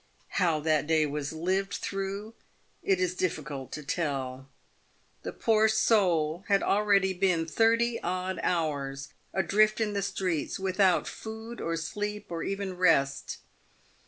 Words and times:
How 0.41 0.59
that 0.61 0.87
day 0.87 1.05
was 1.05 1.31
lived, 1.31 1.73
through 1.75 2.33
it 2.81 2.99
is 2.99 3.13
difficult 3.13 3.71
to 3.73 3.83
tell. 3.83 4.49
The 5.21 5.31
poor 5.31 5.67
soul 5.67 6.43
had 6.47 6.63
already 6.63 7.13
been 7.13 7.45
thirty 7.45 8.01
odd 8.01 8.39
hours 8.41 9.09
adrift 9.31 9.79
in 9.79 9.93
the 9.93 10.01
streets 10.01 10.57
without 10.57 11.01
30 11.01 11.01
PAVED 11.01 11.01
WITH 11.01 11.05
GOLD. 11.05 11.07
food 11.07 11.61
or 11.61 11.77
sleep, 11.77 12.25
or 12.31 12.41
even 12.41 12.75
"rest. 12.77 13.37